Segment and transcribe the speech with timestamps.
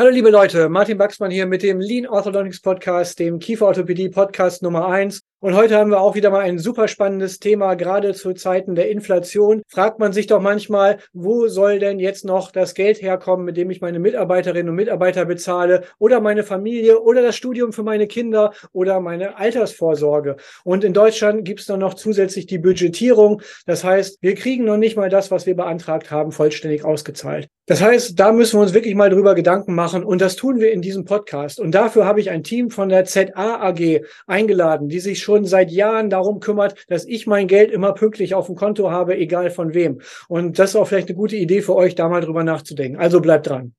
[0.00, 4.86] Hallo liebe Leute, Martin Baxmann hier mit dem Lean Orthodontics Podcast, dem Kieferorthopädie Podcast Nummer
[4.86, 5.20] eins.
[5.42, 8.90] Und heute haben wir auch wieder mal ein super spannendes Thema, gerade zu Zeiten der
[8.90, 9.62] Inflation.
[9.68, 13.70] Fragt man sich doch manchmal, wo soll denn jetzt noch das Geld herkommen, mit dem
[13.70, 18.52] ich meine Mitarbeiterinnen und Mitarbeiter bezahle oder meine Familie oder das Studium für meine Kinder
[18.72, 20.36] oder meine Altersvorsorge.
[20.62, 23.40] Und in Deutschland gibt es dann noch zusätzlich die Budgetierung.
[23.64, 27.48] Das heißt, wir kriegen noch nicht mal das, was wir beantragt haben, vollständig ausgezahlt.
[27.64, 30.04] Das heißt, da müssen wir uns wirklich mal drüber Gedanken machen.
[30.04, 31.60] Und das tun wir in diesem Podcast.
[31.60, 35.70] Und dafür habe ich ein Team von der ZA AG eingeladen, die sich schon seit
[35.70, 39.74] Jahren darum kümmert, dass ich mein Geld immer pünktlich auf dem Konto habe, egal von
[39.74, 40.00] wem.
[40.28, 42.98] Und das ist auch vielleicht eine gute Idee für euch, da mal drüber nachzudenken.
[42.98, 43.74] Also bleibt dran.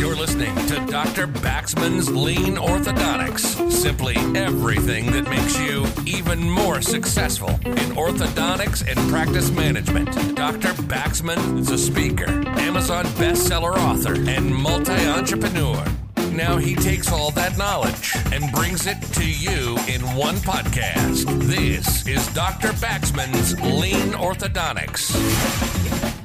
[0.00, 1.26] You're listening to Dr.
[1.26, 3.70] Baxman's Lean Orthodontics.
[3.70, 10.10] Simply everything that makes you even more successful in orthodontics and practice management.
[10.34, 10.72] Dr.
[10.84, 15.84] Baxman is a speaker, Amazon bestseller author, and multi entrepreneur.
[16.32, 21.24] Now he takes all that knowledge and brings it to you in one podcast.
[21.46, 22.68] This is Dr.
[22.74, 26.19] Baxman's Lean Orthodontics.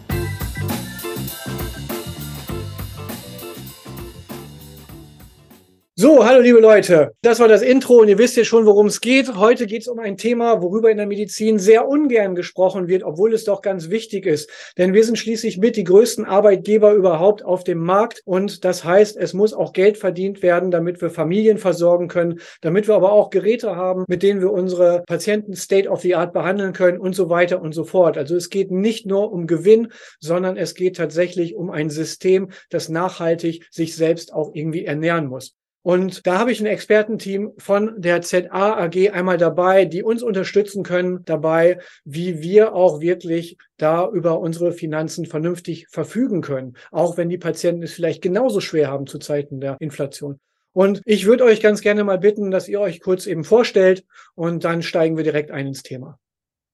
[5.98, 7.14] So, hallo liebe Leute.
[7.22, 9.34] Das war das Intro und ihr wisst ja schon, worum es geht.
[9.38, 13.34] Heute geht es um ein Thema, worüber in der Medizin sehr ungern gesprochen wird, obwohl
[13.34, 14.50] es doch ganz wichtig ist.
[14.78, 19.16] Denn wir sind schließlich mit die größten Arbeitgeber überhaupt auf dem Markt und das heißt,
[19.16, 23.30] es muss auch Geld verdient werden, damit wir Familien versorgen können, damit wir aber auch
[23.30, 27.30] Geräte haben, mit denen wir unsere Patienten State of the Art behandeln können und so
[27.30, 28.18] weiter und so fort.
[28.18, 32.90] Also es geht nicht nur um Gewinn, sondern es geht tatsächlich um ein System, das
[32.90, 35.56] nachhaltig sich selbst auch irgendwie ernähren muss.
[35.86, 40.82] Und da habe ich ein Expertenteam von der ZA AG einmal dabei, die uns unterstützen
[40.82, 47.30] können dabei, wie wir auch wirklich da über unsere Finanzen vernünftig verfügen können, auch wenn
[47.30, 50.40] die Patienten es vielleicht genauso schwer haben zu Zeiten der Inflation.
[50.74, 54.64] Und ich würde euch ganz gerne mal bitten, dass ihr euch kurz eben vorstellt und
[54.64, 56.18] dann steigen wir direkt ein ins Thema.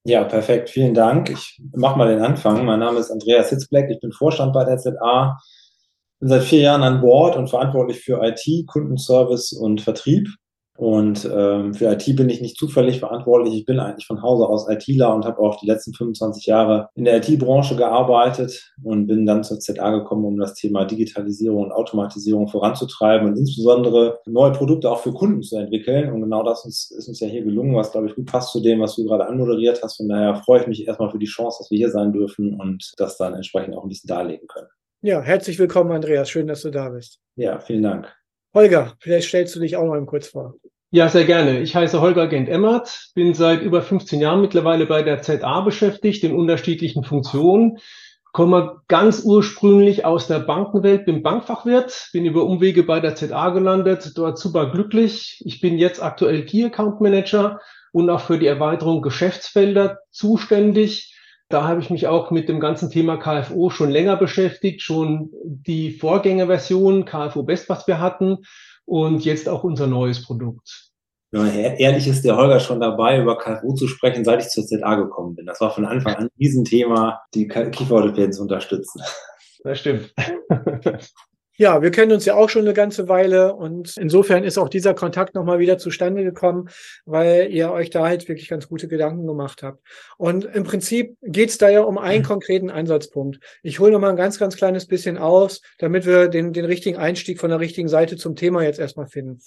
[0.06, 0.70] Ja, perfekt.
[0.70, 1.30] Vielen Dank.
[1.30, 2.64] Ich mache mal den Anfang.
[2.64, 3.90] Mein Name ist Andreas Hitzbleck.
[3.90, 5.38] Ich bin Vorstand bei der ZA
[6.22, 10.30] bin seit vier Jahren an Bord und verantwortlich für IT, Kundenservice und Vertrieb.
[10.78, 13.54] Und ähm, für IT bin ich nicht zufällig verantwortlich.
[13.54, 17.04] Ich bin eigentlich von Hause aus ITler und habe auch die letzten 25 Jahre in
[17.04, 22.48] der IT-Branche gearbeitet und bin dann zur ZA gekommen, um das Thema Digitalisierung und Automatisierung
[22.48, 26.12] voranzutreiben und insbesondere neue Produkte auch für Kunden zu entwickeln.
[26.12, 28.60] Und genau das ist, ist uns ja hier gelungen, was, glaube ich, gut passt zu
[28.60, 29.98] dem, was du gerade anmoderiert hast.
[29.98, 32.94] Von daher freue ich mich erstmal für die Chance, dass wir hier sein dürfen und
[32.98, 34.70] das dann entsprechend auch ein bisschen darlegen können.
[35.04, 36.30] Ja, herzlich willkommen, Andreas.
[36.30, 37.18] Schön, dass du da bist.
[37.36, 38.16] Ja, vielen Dank.
[38.54, 40.54] Holger, vielleicht stellst du dich auch noch mal kurz vor.
[40.92, 41.60] Ja, sehr gerne.
[41.60, 46.36] Ich heiße Holger Gent-Emmert, bin seit über 15 Jahren mittlerweile bei der ZA beschäftigt in
[46.36, 47.80] unterschiedlichen Funktionen,
[48.32, 54.12] komme ganz ursprünglich aus der Bankenwelt, bin Bankfachwirt, bin über Umwege bei der ZA gelandet,
[54.16, 55.42] dort super glücklich.
[55.44, 57.60] Ich bin jetzt aktuell Key Account Manager
[57.92, 61.11] und auch für die Erweiterung Geschäftsfelder zuständig
[61.54, 65.92] da habe ich mich auch mit dem ganzen Thema KFO schon länger beschäftigt, schon die
[65.92, 68.40] Vorgängerversion KFO Best, was wir hatten
[68.86, 70.92] und jetzt auch unser neues Produkt.
[71.34, 74.96] Ja, ehrlich ist der Holger schon dabei, über KFO zu sprechen, seit ich zur ZA
[74.96, 75.46] gekommen bin.
[75.46, 79.02] Das war von Anfang an ein Riesenthema, die Kieferorthopäden zu unterstützen.
[79.64, 80.14] Das stimmt.
[81.58, 84.94] Ja, wir kennen uns ja auch schon eine ganze Weile und insofern ist auch dieser
[84.94, 86.70] Kontakt nochmal wieder zustande gekommen,
[87.06, 89.84] weil ihr euch da halt wirklich ganz gute Gedanken gemacht habt.
[90.18, 93.40] Und im Prinzip geht's da ja um einen konkreten Ansatzpunkt.
[93.64, 97.40] Ich hole nochmal ein ganz, ganz kleines bisschen aus, damit wir den, den richtigen Einstieg
[97.40, 99.40] von der richtigen Seite zum Thema jetzt erstmal finden.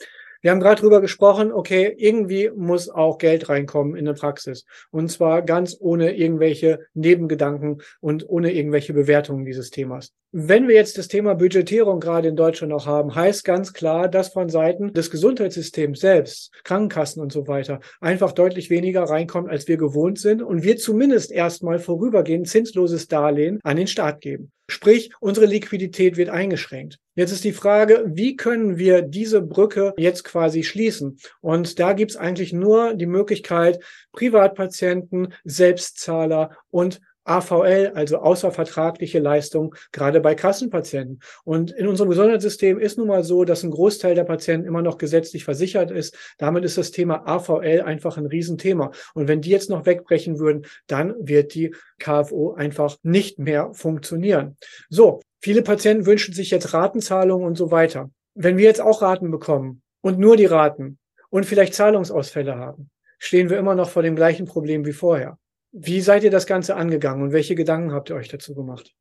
[0.42, 4.66] Wir haben gerade drüber gesprochen, okay, irgendwie muss auch Geld reinkommen in der Praxis.
[4.90, 10.12] Und zwar ganz ohne irgendwelche Nebengedanken und ohne irgendwelche Bewertungen dieses Themas.
[10.36, 14.32] Wenn wir jetzt das Thema Budgetierung gerade in Deutschland noch haben, heißt ganz klar, dass
[14.32, 19.76] von Seiten des Gesundheitssystems selbst, Krankenkassen und so weiter, einfach deutlich weniger reinkommt, als wir
[19.76, 24.50] gewohnt sind und wir zumindest erstmal vorübergehend zinsloses Darlehen an den Staat geben.
[24.68, 26.98] Sprich, unsere Liquidität wird eingeschränkt.
[27.14, 31.16] Jetzt ist die Frage, wie können wir diese Brücke jetzt quasi schließen?
[31.42, 33.78] Und da gibt es eigentlich nur die Möglichkeit,
[34.10, 41.20] Privatpatienten, Selbstzahler und AVL, also außervertragliche Leistung, gerade bei Kassenpatienten.
[41.44, 44.98] Und in unserem Gesundheitssystem ist nun mal so, dass ein Großteil der Patienten immer noch
[44.98, 46.16] gesetzlich versichert ist.
[46.38, 48.90] Damit ist das Thema AVL einfach ein Riesenthema.
[49.14, 54.56] Und wenn die jetzt noch wegbrechen würden, dann wird die KFO einfach nicht mehr funktionieren.
[54.88, 58.10] So, viele Patienten wünschen sich jetzt Ratenzahlungen und so weiter.
[58.34, 60.98] Wenn wir jetzt auch Raten bekommen und nur die Raten
[61.30, 65.38] und vielleicht Zahlungsausfälle haben, stehen wir immer noch vor dem gleichen Problem wie vorher.
[65.76, 68.92] Wie seid ihr das Ganze angegangen und welche Gedanken habt ihr euch dazu gemacht?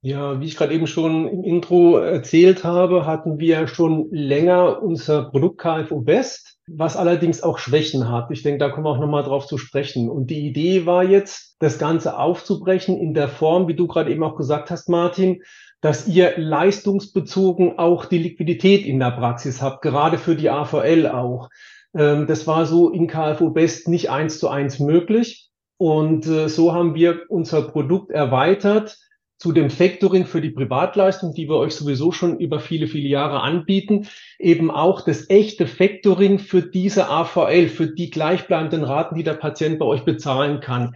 [0.00, 5.24] Ja, wie ich gerade eben schon im Intro erzählt habe, hatten wir schon länger unser
[5.24, 8.30] Produkt KFO Best, was allerdings auch Schwächen hat.
[8.30, 10.08] Ich denke, da kommen wir auch nochmal drauf zu sprechen.
[10.08, 14.22] Und die Idee war jetzt, das Ganze aufzubrechen in der Form, wie du gerade eben
[14.22, 15.42] auch gesagt hast, Martin,
[15.80, 21.48] dass ihr leistungsbezogen auch die Liquidität in der Praxis habt, gerade für die AVL auch.
[21.92, 25.49] Ähm, das war so in KFO Best nicht eins zu eins möglich.
[25.80, 28.98] Und äh, so haben wir unser Produkt erweitert
[29.38, 33.40] zu dem Factoring für die Privatleistung, die wir euch sowieso schon über viele, viele Jahre
[33.40, 34.06] anbieten,
[34.38, 39.78] eben auch das echte Factoring für diese AVL, für die gleichbleibenden Raten, die der Patient
[39.78, 40.94] bei euch bezahlen kann.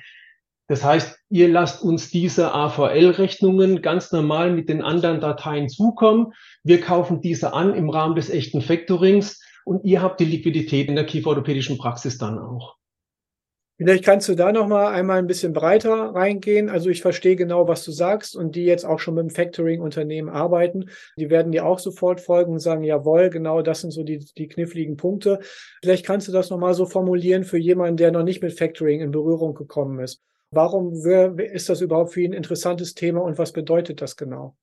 [0.69, 6.35] Das heißt, ihr lasst uns diese AVL-Rechnungen ganz normal mit den anderen Dateien zukommen.
[6.63, 10.95] Wir kaufen diese an im Rahmen des echten Factorings und ihr habt die Liquidität in
[10.95, 12.77] der kieferorthopädischen Praxis dann auch.
[13.77, 16.69] Vielleicht kannst du da noch mal einmal ein bisschen breiter reingehen.
[16.69, 20.29] Also ich verstehe genau, was du sagst und die jetzt auch schon mit dem Factoring-Unternehmen
[20.29, 24.21] arbeiten, die werden dir auch sofort folgen und sagen, jawohl, genau, das sind so die,
[24.39, 25.41] die kniffligen Punkte.
[25.83, 29.01] Vielleicht kannst du das noch mal so formulieren für jemanden, der noch nicht mit Factoring
[29.01, 30.23] in Berührung gekommen ist.
[30.53, 34.57] Warum ist das überhaupt für ihn ein interessantes Thema und was bedeutet das genau?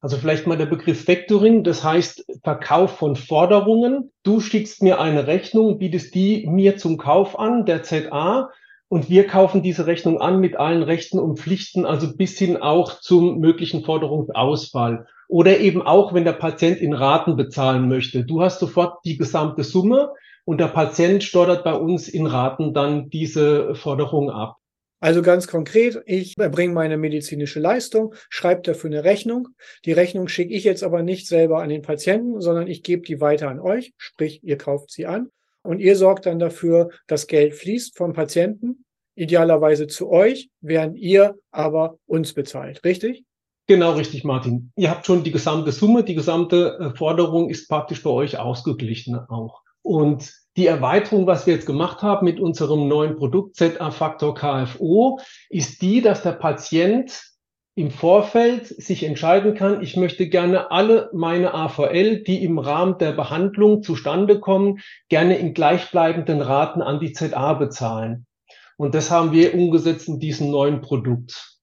[0.00, 4.12] Also vielleicht mal der Begriff Factoring, das heißt Verkauf von Forderungen.
[4.22, 8.50] Du schickst mir eine Rechnung, bietest die mir zum Kauf an, der ZA,
[8.88, 13.00] und wir kaufen diese Rechnung an mit allen Rechten und Pflichten, also bis hin auch
[13.00, 15.06] zum möglichen Forderungsausfall.
[15.28, 18.24] Oder eben auch, wenn der Patient in Raten bezahlen möchte.
[18.24, 20.10] Du hast sofort die gesamte Summe
[20.44, 24.58] und der Patient steuert bei uns in Raten dann diese Forderung ab.
[24.98, 29.48] Also ganz konkret, ich erbringe meine medizinische Leistung, schreibe dafür eine Rechnung.
[29.84, 33.20] Die Rechnung schicke ich jetzt aber nicht selber an den Patienten, sondern ich gebe die
[33.20, 35.30] weiter an euch, sprich ihr kauft sie an
[35.62, 38.84] und ihr sorgt dann dafür, dass Geld fließt vom Patienten,
[39.16, 43.24] idealerweise zu euch, während ihr aber uns bezahlt, richtig?
[43.66, 44.72] Genau richtig, Martin.
[44.76, 49.16] Ihr habt schon die gesamte Summe, die gesamte äh, Forderung ist praktisch bei euch ausgeglichen
[49.16, 49.62] auch.
[49.82, 55.20] Und die Erweiterung, was wir jetzt gemacht haben mit unserem neuen Produkt ZA-Faktor KFO,
[55.50, 57.22] ist die, dass der Patient
[57.78, 63.12] im Vorfeld sich entscheiden kann, ich möchte gerne alle meine AVL, die im Rahmen der
[63.12, 64.78] Behandlung zustande kommen,
[65.10, 68.26] gerne in gleichbleibenden Raten an die ZA bezahlen.
[68.78, 71.55] Und das haben wir umgesetzt in diesem neuen Produkt.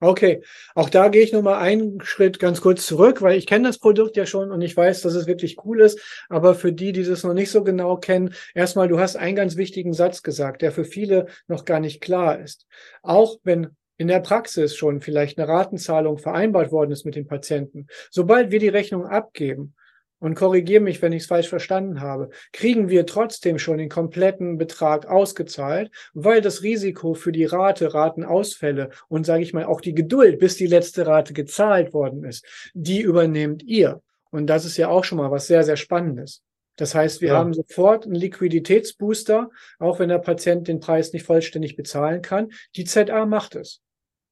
[0.00, 0.42] Okay,
[0.76, 4.16] auch da gehe ich nochmal einen Schritt ganz kurz zurück, weil ich kenne das Produkt
[4.16, 6.00] ja schon und ich weiß, dass es wirklich cool ist.
[6.28, 9.56] Aber für die, die das noch nicht so genau kennen, erstmal, du hast einen ganz
[9.56, 12.66] wichtigen Satz gesagt, der für viele noch gar nicht klar ist.
[13.02, 17.88] Auch wenn in der Praxis schon vielleicht eine Ratenzahlung vereinbart worden ist mit den Patienten,
[18.08, 19.74] sobald wir die Rechnung abgeben,
[20.18, 24.58] und korrigiere mich, wenn ich es falsch verstanden habe, kriegen wir trotzdem schon den kompletten
[24.58, 29.94] Betrag ausgezahlt, weil das Risiko für die Rate, Ratenausfälle und sage ich mal auch die
[29.94, 32.44] Geduld, bis die letzte Rate gezahlt worden ist,
[32.74, 34.02] die übernehmt ihr.
[34.30, 36.42] Und das ist ja auch schon mal was sehr, sehr Spannendes.
[36.76, 37.38] Das heißt, wir ja.
[37.38, 39.50] haben sofort einen Liquiditätsbooster,
[39.80, 42.50] auch wenn der Patient den Preis nicht vollständig bezahlen kann.
[42.76, 43.82] Die ZA macht es.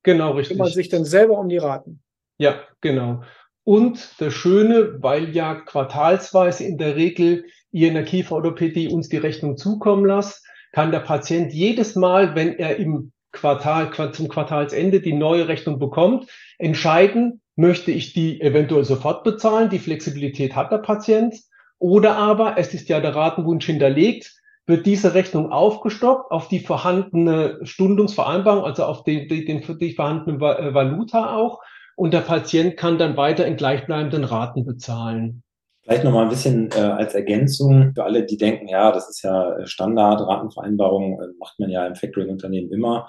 [0.04, 0.56] Genau, richtig.
[0.56, 2.02] Kümmert sich dann selber um die Raten.
[2.38, 3.24] Ja, genau.
[3.66, 9.16] Und das Schöne, weil ja quartalsweise in der Regel ihr in der Kieferorthopädie uns die
[9.16, 15.14] Rechnung zukommen lasst, kann der Patient jedes Mal, wenn er im Quartal, zum Quartalsende die
[15.14, 21.34] neue Rechnung bekommt, entscheiden, möchte ich die eventuell sofort bezahlen, die Flexibilität hat der Patient,
[21.80, 24.32] oder aber, es ist ja der Ratenwunsch hinterlegt,
[24.66, 30.38] wird diese Rechnung aufgestockt auf die vorhandene Stundungsvereinbarung, also auf die, die, die, die vorhandene
[30.40, 31.60] Valuta auch
[31.96, 35.42] und der Patient kann dann weiter in gleichbleibenden Raten bezahlen.
[35.82, 39.54] Vielleicht nochmal ein bisschen äh, als Ergänzung für alle, die denken, ja, das ist ja
[39.66, 43.08] Standard, Ratenvereinbarung äh, macht man ja im Factoring-Unternehmen immer.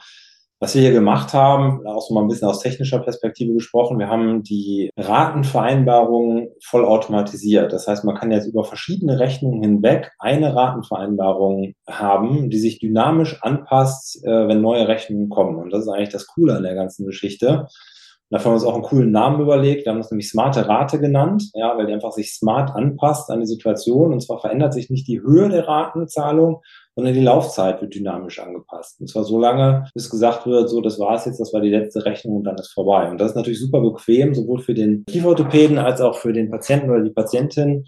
[0.59, 4.09] Was wir hier gemacht haben, auch so mal ein bisschen aus technischer Perspektive gesprochen, wir
[4.09, 7.73] haben die Ratenvereinbarung voll automatisiert.
[7.73, 13.41] Das heißt, man kann jetzt über verschiedene Rechnungen hinweg eine Ratenvereinbarung haben, die sich dynamisch
[13.43, 15.57] anpasst, äh, wenn neue Rechnungen kommen.
[15.57, 17.67] Und das ist eigentlich das Coole an der ganzen Geschichte.
[18.29, 19.85] Dafür haben wir uns auch einen coolen Namen überlegt.
[19.85, 23.39] Wir haben das nämlich smarte Rate genannt, ja, weil die einfach sich smart anpasst an
[23.39, 24.11] die Situation.
[24.11, 26.61] Und zwar verändert sich nicht die Höhe der Ratenzahlung,
[26.95, 28.99] sondern die Laufzeit wird dynamisch angepasst.
[28.99, 31.69] Und zwar so lange, bis gesagt wird, so, das war es jetzt, das war die
[31.69, 33.09] letzte Rechnung und dann ist vorbei.
[33.09, 36.89] Und das ist natürlich super bequem, sowohl für den Kieferorthopäden als auch für den Patienten
[36.89, 37.85] oder die Patientin,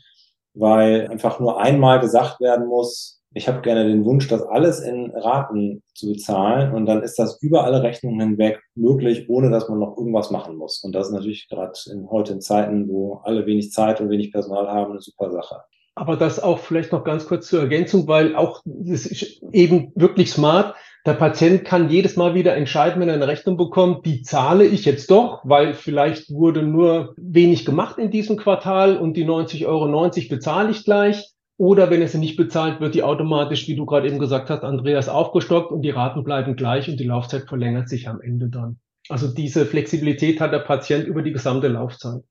[0.54, 5.12] weil einfach nur einmal gesagt werden muss, ich habe gerne den Wunsch, das alles in
[5.12, 9.80] Raten zu bezahlen und dann ist das über alle Rechnungen hinweg möglich, ohne dass man
[9.80, 10.84] noch irgendwas machen muss.
[10.84, 14.32] Und das ist natürlich gerade in heute in Zeiten, wo alle wenig Zeit und wenig
[14.32, 15.62] Personal haben, eine super Sache.
[15.96, 20.32] Aber das auch vielleicht noch ganz kurz zur Ergänzung, weil auch das ist eben wirklich
[20.32, 20.74] smart.
[21.06, 24.86] Der Patient kann jedes Mal wieder entscheiden, wenn er eine Rechnung bekommt, die zahle ich
[24.86, 30.10] jetzt doch, weil vielleicht wurde nur wenig gemacht in diesem Quartal und die 90,90 Euro
[30.30, 31.34] bezahle ich gleich.
[31.60, 35.10] Oder wenn sie nicht bezahlt, wird die automatisch, wie du gerade eben gesagt hast, Andreas,
[35.10, 38.80] aufgestockt und die Raten bleiben gleich und die Laufzeit verlängert sich am Ende dann.
[39.10, 42.22] Also diese Flexibilität hat der Patient über die gesamte Laufzeit.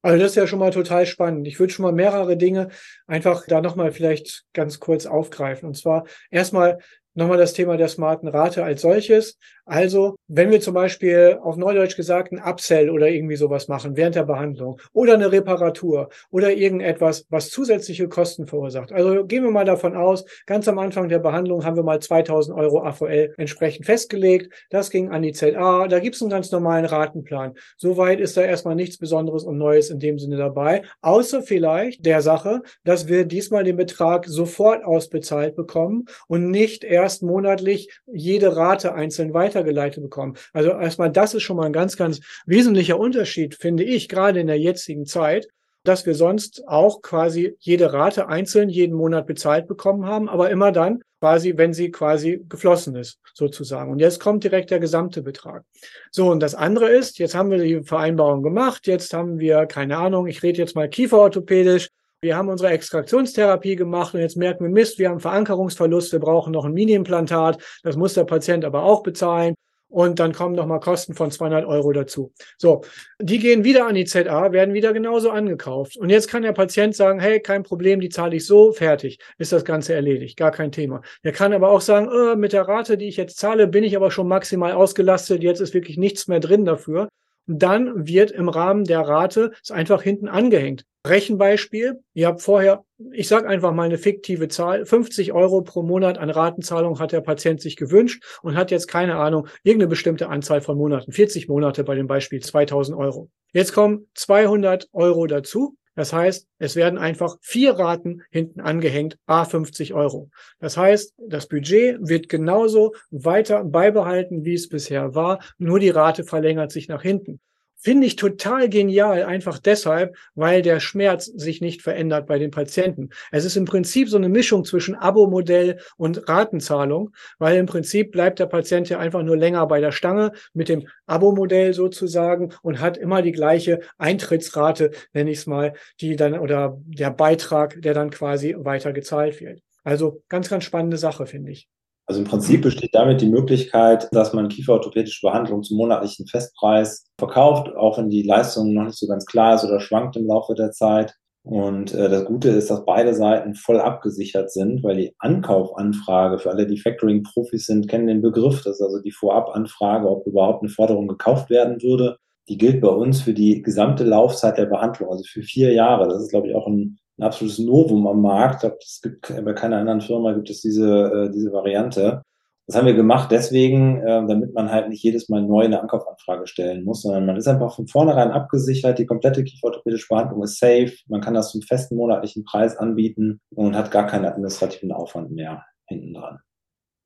[0.00, 1.46] Also das ist ja schon mal total spannend.
[1.46, 2.70] Ich würde schon mal mehrere Dinge
[3.06, 5.68] einfach da nochmal vielleicht ganz kurz aufgreifen.
[5.68, 6.78] Und zwar erstmal
[7.12, 9.38] nochmal das Thema der smarten Rate als solches.
[9.64, 14.16] Also, wenn wir zum Beispiel auf Neudeutsch gesagt ein Upsell oder irgendwie sowas machen während
[14.16, 18.92] der Behandlung oder eine Reparatur oder irgendetwas, was zusätzliche Kosten verursacht.
[18.92, 22.56] Also gehen wir mal davon aus, ganz am Anfang der Behandlung haben wir mal 2000
[22.56, 24.52] Euro AVL entsprechend festgelegt.
[24.70, 25.86] Das ging an die ZA.
[25.86, 27.54] Da gibt es einen ganz normalen Ratenplan.
[27.76, 30.82] Soweit ist da erstmal nichts Besonderes und Neues in dem Sinne dabei.
[31.02, 37.22] Außer vielleicht der Sache, dass wir diesmal den Betrag sofort ausbezahlt bekommen und nicht erst
[37.22, 40.36] monatlich jede Rate einzeln weiter weitergeleitet bekommen.
[40.52, 44.46] Also erstmal, das ist schon mal ein ganz, ganz wesentlicher Unterschied, finde ich, gerade in
[44.46, 45.48] der jetzigen Zeit
[45.84, 50.70] dass wir sonst auch quasi jede Rate einzeln jeden Monat bezahlt bekommen haben, aber immer
[50.70, 53.90] dann quasi, wenn sie quasi geflossen ist, sozusagen.
[53.92, 55.64] Und jetzt kommt direkt der gesamte Betrag.
[56.10, 59.98] So, und das andere ist, jetzt haben wir die Vereinbarung gemacht, jetzt haben wir, keine
[59.98, 61.90] Ahnung, ich rede jetzt mal kieferorthopädisch,
[62.22, 66.52] wir haben unsere Extraktionstherapie gemacht und jetzt merken wir, Mist, wir haben Verankerungsverlust, wir brauchen
[66.52, 69.54] noch ein Mini-Implantat, das muss der Patient aber auch bezahlen.
[69.88, 72.32] Und dann kommen nochmal Kosten von 200 Euro dazu.
[72.56, 72.80] So,
[73.20, 75.98] die gehen wieder an die ZA, werden wieder genauso angekauft.
[75.98, 79.52] Und jetzt kann der Patient sagen, hey, kein Problem, die zahle ich so, fertig, ist
[79.52, 81.02] das Ganze erledigt, gar kein Thema.
[81.22, 83.94] Er kann aber auch sagen, äh, mit der Rate, die ich jetzt zahle, bin ich
[83.94, 87.08] aber schon maximal ausgelastet, jetzt ist wirklich nichts mehr drin dafür.
[87.46, 90.86] Und dann wird im Rahmen der Rate es einfach hinten angehängt.
[91.06, 92.00] Rechenbeispiel.
[92.14, 96.30] Ihr habt vorher, ich sage einfach mal eine fiktive Zahl, 50 Euro pro Monat an
[96.30, 100.78] Ratenzahlung hat der Patient sich gewünscht und hat jetzt keine Ahnung, irgendeine bestimmte Anzahl von
[100.78, 103.30] Monaten, 40 Monate bei dem Beispiel 2000 Euro.
[103.52, 105.76] Jetzt kommen 200 Euro dazu.
[105.94, 110.30] Das heißt, es werden einfach vier Raten hinten angehängt, a 50 Euro.
[110.58, 116.24] Das heißt, das Budget wird genauso weiter beibehalten, wie es bisher war, nur die Rate
[116.24, 117.40] verlängert sich nach hinten.
[117.84, 123.10] Finde ich total genial, einfach deshalb, weil der Schmerz sich nicht verändert bei den Patienten.
[123.32, 127.10] Es ist im Prinzip so eine Mischung zwischen Abo-Modell und Ratenzahlung,
[127.40, 130.86] weil im Prinzip bleibt der Patient ja einfach nur länger bei der Stange mit dem
[131.06, 136.80] Abo-Modell sozusagen und hat immer die gleiche Eintrittsrate, nenne ich es mal, die dann oder
[136.86, 139.60] der Beitrag, der dann quasi weiter gezahlt wird.
[139.82, 141.68] Also ganz, ganz spannende Sache, finde ich.
[142.06, 147.74] Also im Prinzip besteht damit die Möglichkeit, dass man kieferorthopädische Behandlung zum monatlichen Festpreis verkauft,
[147.76, 150.72] auch wenn die Leistung noch nicht so ganz klar ist oder schwankt im Laufe der
[150.72, 151.14] Zeit.
[151.44, 156.50] Und äh, das Gute ist, dass beide Seiten voll abgesichert sind, weil die Ankaufanfrage für
[156.50, 158.62] alle, die Factoring-Profis sind, kennen den Begriff.
[158.62, 162.18] Das ist also die Vorabanfrage, ob überhaupt eine Forderung gekauft werden würde.
[162.48, 166.08] Die gilt bei uns für die gesamte Laufzeit der Behandlung, also für vier Jahre.
[166.08, 168.64] Das ist, glaube ich, auch ein ein absolutes Novum am Markt.
[168.64, 172.22] Es gibt bei keiner anderen Firma gibt es diese, äh, diese Variante.
[172.66, 176.46] Das haben wir gemacht deswegen, äh, damit man halt nicht jedes Mal neu eine Ankaufanfrage
[176.46, 178.98] stellen muss, sondern man ist einfach von vornherein abgesichert.
[178.98, 180.92] Die komplette kieferorthopädische Behandlung ist safe.
[181.08, 185.64] Man kann das zum festen monatlichen Preis anbieten und hat gar keinen administrativen Aufwand mehr
[185.86, 186.38] hinten dran.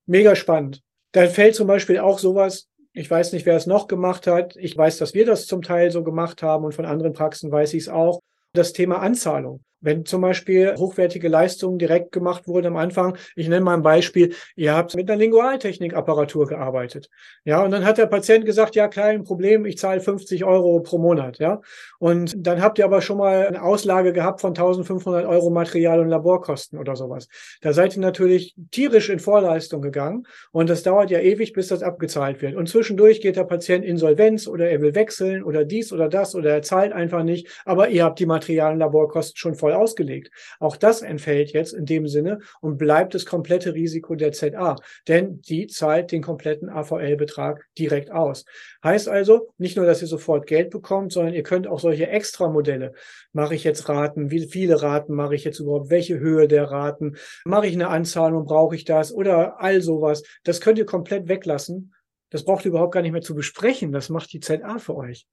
[0.06, 0.82] Mega spannend.
[1.12, 4.56] Da fällt zum Beispiel auch sowas, ich weiß nicht, wer es noch gemacht hat.
[4.56, 7.74] Ich weiß, dass wir das zum Teil so gemacht haben und von anderen Praxen weiß
[7.74, 8.20] ich es auch.
[8.52, 9.60] Das Thema Anzahlung.
[9.80, 14.34] Wenn zum Beispiel hochwertige Leistungen direkt gemacht wurden am Anfang, ich nenne mal ein Beispiel,
[14.56, 17.08] ihr habt mit einer Lingualtechnik-Apparatur gearbeitet.
[17.44, 20.98] Ja, und dann hat der Patient gesagt, ja, kein Problem, ich zahle 50 Euro pro
[20.98, 21.38] Monat.
[21.38, 21.60] Ja,
[21.98, 26.08] und dann habt ihr aber schon mal eine Auslage gehabt von 1500 Euro Material- und
[26.08, 27.28] Laborkosten oder sowas.
[27.60, 31.82] Da seid ihr natürlich tierisch in Vorleistung gegangen und das dauert ja ewig, bis das
[31.82, 32.56] abgezahlt wird.
[32.56, 36.50] Und zwischendurch geht der Patient insolvenz oder er will wechseln oder dies oder das oder
[36.50, 40.30] er zahlt einfach nicht, aber ihr habt die Material- und Laborkosten schon voll ausgelegt.
[40.60, 44.76] Auch das entfällt jetzt in dem Sinne und bleibt das komplette Risiko der ZA,
[45.08, 48.44] denn die zahlt den kompletten AVL-Betrag direkt aus.
[48.84, 52.92] Heißt also, nicht nur, dass ihr sofort Geld bekommt, sondern ihr könnt auch solche Extra-Modelle,
[53.32, 57.16] mache ich jetzt Raten, wie viele Raten mache ich jetzt überhaupt, welche Höhe der Raten,
[57.44, 61.92] mache ich eine Anzahlung, brauche ich das oder all sowas, das könnt ihr komplett weglassen.
[62.30, 63.92] Das braucht ihr überhaupt gar nicht mehr zu besprechen.
[63.92, 65.26] Das macht die ZA für euch.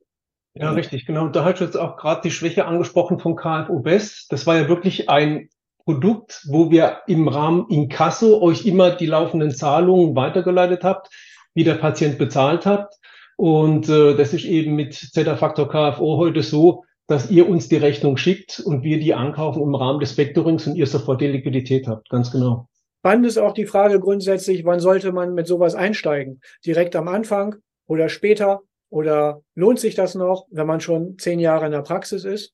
[0.56, 1.24] Ja, richtig, genau.
[1.24, 4.32] Und da hast du jetzt auch gerade die Schwäche angesprochen von KFO Best.
[4.32, 5.50] Das war ja wirklich ein
[5.84, 11.10] Produkt, wo wir im Rahmen Inkasso euch immer die laufenden Zahlungen weitergeleitet habt,
[11.56, 12.94] wie der Patient bezahlt hat.
[13.36, 18.18] Und äh, das ist eben mit Z-Faktor KFO heute so, dass ihr uns die Rechnung
[18.18, 22.10] schickt und wir die ankaufen im Rahmen des Vectorings und ihr sofort die Liquidität habt.
[22.10, 22.68] Ganz genau.
[23.00, 26.40] Spannend ist auch die Frage grundsätzlich, wann sollte man mit sowas einsteigen?
[26.66, 27.56] Direkt am Anfang
[27.86, 28.62] oder später?
[28.94, 32.54] Oder lohnt sich das noch, wenn man schon zehn Jahre in der Praxis ist?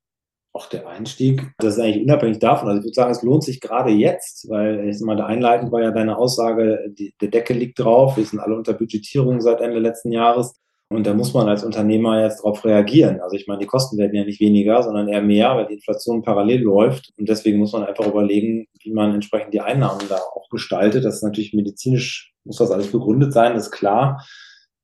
[0.53, 2.69] Auch der Einstieg, das ist eigentlich unabhängig davon.
[2.69, 5.91] Also ich würde sagen, es lohnt sich gerade jetzt, weil jetzt mal einleitend war ja
[5.91, 10.13] deine Aussage, die, der Deckel liegt drauf, wir sind alle unter Budgetierung seit Ende letzten
[10.13, 10.55] Jahres.
[10.87, 13.19] Und da muss man als Unternehmer jetzt darauf reagieren.
[13.19, 16.21] Also ich meine, die Kosten werden ja nicht weniger, sondern eher mehr, weil die Inflation
[16.21, 17.11] parallel läuft.
[17.17, 21.03] Und deswegen muss man einfach überlegen, wie man entsprechend die Einnahmen da auch gestaltet.
[21.03, 24.25] Das ist natürlich medizinisch, muss das alles begründet sein, ist klar.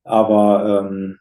[0.04, 1.18] Aber ähm,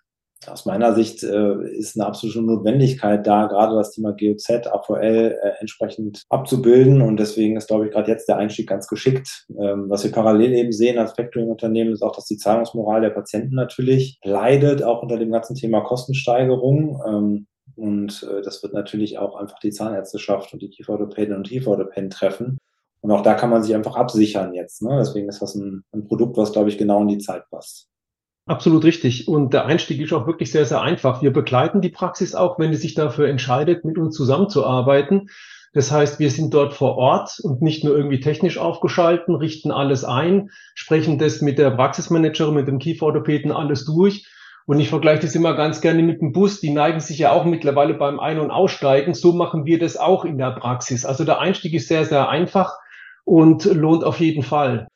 [0.48, 5.52] aus meiner Sicht äh, ist eine absolute Notwendigkeit da, gerade das Thema GOZ, AVL äh,
[5.60, 7.02] entsprechend abzubilden.
[7.02, 9.46] Und deswegen ist, glaube ich, gerade jetzt der Einstieg ganz geschickt.
[9.50, 13.56] Ähm, was wir parallel eben sehen als Factoring-Unternehmen, ist auch, dass die Zahlungsmoral der Patienten
[13.56, 17.02] natürlich leidet, auch unter dem ganzen Thema Kostensteigerung.
[17.08, 22.10] Ähm, und äh, das wird natürlich auch einfach die Zahnärzteschaft und die Kieferorthopäden und Kieferorthopäden
[22.10, 22.58] treffen.
[23.02, 24.82] Und auch da kann man sich einfach absichern jetzt.
[24.82, 24.98] Ne?
[25.00, 27.88] Deswegen ist das ein, ein Produkt, was, glaube ich, genau in die Zeit passt.
[28.48, 29.28] Absolut richtig.
[29.28, 31.24] Und der Einstieg ist auch wirklich sehr, sehr einfach.
[31.24, 35.30] Wir begleiten die Praxis auch, wenn sie sich dafür entscheidet, mit uns zusammenzuarbeiten.
[35.74, 40.06] Das heißt, wir sind dort vor Ort und nicht nur irgendwie technisch aufgeschalten, richten alles
[40.06, 44.26] ein, sprechen das mit der Praxismanagerin, mit dem Kieferorthopäden alles durch.
[44.68, 46.62] Und ich vergleiche das immer ganz gerne mit dem Bus.
[46.62, 49.16] Die neigen sich ja auch mittlerweile beim Ein- und Aussteigen.
[49.16, 51.04] So machen wir das auch in der Praxis.
[51.04, 52.74] Also der Einstieg ist sehr, sehr einfach
[53.26, 54.88] und lohnt auf jeden Fall.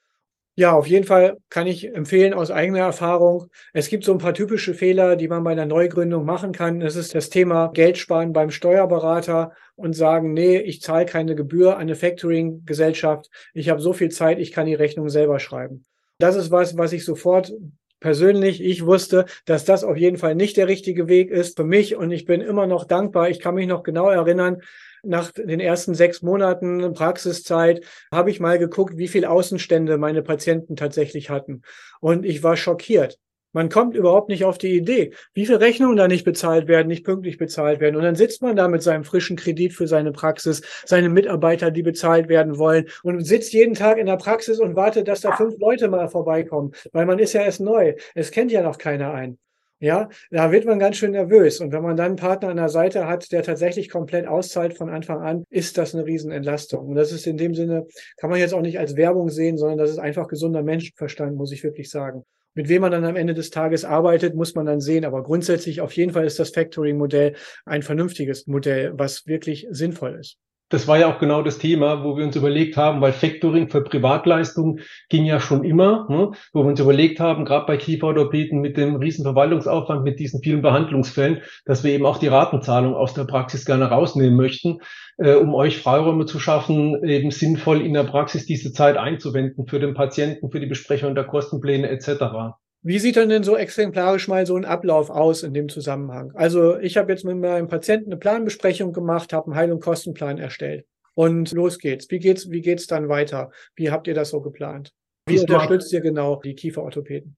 [0.59, 3.49] Ja, auf jeden Fall kann ich empfehlen aus eigener Erfahrung.
[3.71, 6.81] Es gibt so ein paar typische Fehler, die man bei einer Neugründung machen kann.
[6.81, 11.75] Das ist das Thema Geld sparen beim Steuerberater und sagen, nee, ich zahle keine Gebühr
[11.75, 13.29] an eine Factoring-Gesellschaft.
[13.53, 15.85] Ich habe so viel Zeit, ich kann die Rechnung selber schreiben.
[16.17, 17.53] Das ist was, was ich sofort
[18.01, 21.95] persönlich, ich wusste, dass das auf jeden Fall nicht der richtige Weg ist für mich
[21.95, 23.29] und ich bin immer noch dankbar.
[23.29, 24.57] Ich kann mich noch genau erinnern,
[25.03, 30.75] nach den ersten sechs Monaten Praxiszeit habe ich mal geguckt, wie viel Außenstände meine Patienten
[30.75, 31.61] tatsächlich hatten.
[31.99, 33.17] Und ich war schockiert.
[33.51, 37.03] Man kommt überhaupt nicht auf die Idee, wie viele Rechnungen da nicht bezahlt werden, nicht
[37.03, 37.95] pünktlich bezahlt werden.
[37.95, 41.81] Und dann sitzt man da mit seinem frischen Kredit für seine Praxis, seine Mitarbeiter, die
[41.81, 45.55] bezahlt werden wollen und sitzt jeden Tag in der Praxis und wartet, dass da fünf
[45.57, 47.95] Leute mal vorbeikommen, weil man ist ja erst neu.
[48.13, 49.39] Es kennt ja noch keiner ein.
[49.81, 51.61] Ja, da wird man ganz schön nervös.
[51.61, 54.89] Und wenn man dann einen Partner an der Seite hat, der tatsächlich komplett auszahlt von
[54.89, 56.85] Anfang an, ist das eine Riesenentlastung.
[56.85, 57.87] Und das ist in dem Sinne,
[58.17, 61.53] kann man jetzt auch nicht als Werbung sehen, sondern das ist einfach gesunder Menschenverstand, muss
[61.53, 62.25] ich wirklich sagen.
[62.55, 65.05] Mit wem man dann am Ende des Tages arbeitet, muss man dann sehen.
[65.05, 70.37] Aber grundsätzlich auf jeden Fall ist das Factoring-Modell ein vernünftiges Modell, was wirklich sinnvoll ist
[70.69, 73.83] das war ja auch genau das Thema, wo wir uns überlegt haben, weil Factoring für
[73.83, 78.77] Privatleistungen ging ja schon immer, ne, wo wir uns überlegt haben, gerade bei Kieferorthopäden mit
[78.77, 83.25] dem riesen Verwaltungsaufwand, mit diesen vielen Behandlungsfällen, dass wir eben auch die Ratenzahlung aus der
[83.25, 84.79] Praxis gerne rausnehmen möchten,
[85.17, 89.79] äh, um euch Freiräume zu schaffen, eben sinnvoll in der Praxis diese Zeit einzuwenden für
[89.79, 92.59] den Patienten, für die Besprechung der Kostenpläne etc.
[92.81, 96.31] Wie sieht denn denn so exemplarisch mal so ein Ablauf aus in dem Zusammenhang?
[96.35, 100.37] Also ich habe jetzt mit meinem Patienten eine Planbesprechung gemacht, habe einen Heil- und Kostenplan
[100.37, 100.85] erstellt.
[101.13, 102.09] Und los geht's.
[102.09, 103.51] Wie geht's, wie geht's dann weiter?
[103.75, 104.93] Wie habt ihr das so geplant?
[105.25, 105.49] Wie Smart.
[105.49, 107.35] unterstützt ihr genau die Kieferorthopäden?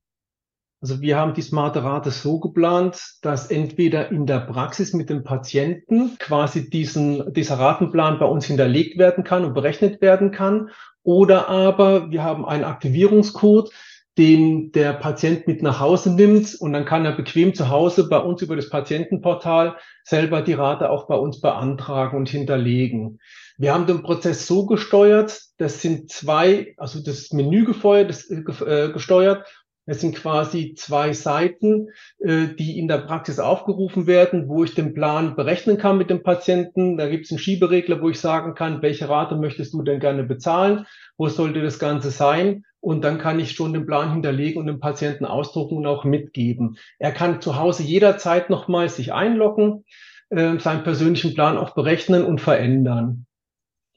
[0.81, 5.23] Also wir haben die smarte Rate so geplant, dass entweder in der Praxis mit dem
[5.23, 10.69] Patienten quasi diesen, dieser Ratenplan bei uns hinterlegt werden kann und berechnet werden kann.
[11.03, 13.71] Oder aber wir haben einen Aktivierungscode,
[14.17, 18.17] den der Patient mit nach Hause nimmt und dann kann er bequem zu Hause bei
[18.17, 23.19] uns über das Patientenportal selber die Rate auch bei uns beantragen und hinterlegen.
[23.57, 28.89] Wir haben den Prozess so gesteuert, das sind zwei, also das Menü gefeuert, das, äh,
[28.91, 29.45] gesteuert
[29.85, 34.93] es sind quasi zwei Seiten, äh, die in der Praxis aufgerufen werden, wo ich den
[34.93, 36.97] Plan berechnen kann mit dem Patienten.
[36.97, 40.23] Da gibt es einen Schieberegler, wo ich sagen kann, welche Rate möchtest du denn gerne
[40.23, 40.85] bezahlen?
[41.17, 42.63] Wo sollte das Ganze sein?
[42.81, 46.77] Und dann kann ich schon den Plan hinterlegen und dem Patienten ausdrucken und auch mitgeben.
[46.99, 49.85] Er kann zu Hause jederzeit nochmal sich einloggen,
[50.29, 53.27] äh, seinen persönlichen Plan auch berechnen und verändern.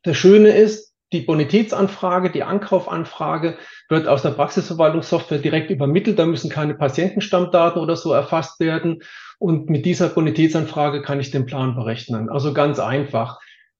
[0.02, 3.56] Das Schöne ist, die Bonitätsanfrage, die Ankaufanfrage
[3.88, 6.18] wird aus der Praxisverwaltungssoftware direkt übermittelt.
[6.18, 9.00] Da müssen keine Patientenstammdaten oder so erfasst werden.
[9.38, 12.28] Und mit dieser Bonitätsanfrage kann ich den Plan berechnen.
[12.28, 13.38] Also ganz einfach.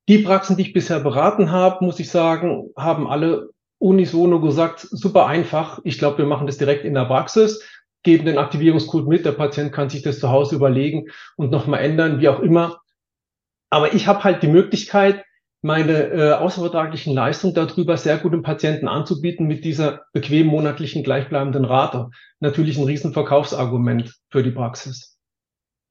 [0.08, 5.26] Die Praxen, die ich bisher beraten habe, muss ich sagen, haben alle unisono gesagt, super
[5.26, 5.80] einfach.
[5.84, 7.62] Ich glaube, wir machen das direkt in der Praxis,
[8.02, 9.24] geben den Aktivierungscode mit.
[9.24, 12.80] Der Patient kann sich das zu Hause überlegen und nochmal ändern, wie auch immer.
[13.70, 15.24] Aber ich habe halt die Möglichkeit,
[15.62, 21.64] meine äh, außervertraglichen Leistungen darüber sehr gut dem Patienten anzubieten mit dieser bequemen monatlichen gleichbleibenden
[21.64, 22.10] Rate.
[22.40, 25.13] Natürlich ein Riesenverkaufsargument für die Praxis.